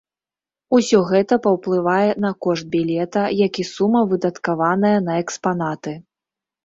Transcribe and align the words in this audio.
Усё 0.77 1.01
гэта 1.09 1.37
паўплывае 1.45 2.09
на 2.25 2.31
кошт 2.45 2.65
білета, 2.77 3.23
як 3.45 3.61
і 3.65 3.67
сума, 3.73 4.01
выдаткаваная 4.15 4.97
на 5.11 5.19
экспанаты. 5.25 5.93